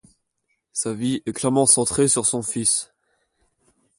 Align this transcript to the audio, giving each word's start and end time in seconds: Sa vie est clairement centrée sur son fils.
Sa 0.73 0.93
vie 0.95 1.21
est 1.27 1.31
clairement 1.31 1.67
centrée 1.67 2.07
sur 2.07 2.25
son 2.25 2.41
fils. 2.41 2.91